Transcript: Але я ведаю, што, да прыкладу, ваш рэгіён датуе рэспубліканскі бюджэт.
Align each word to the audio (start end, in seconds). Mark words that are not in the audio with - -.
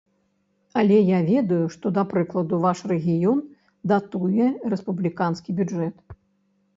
Але 0.81 0.95
я 1.09 1.17
ведаю, 1.31 1.65
што, 1.73 1.85
да 1.97 2.03
прыкладу, 2.13 2.59
ваш 2.63 2.79
рэгіён 2.91 3.43
датуе 3.91 4.47
рэспубліканскі 4.73 5.49
бюджэт. 5.61 5.95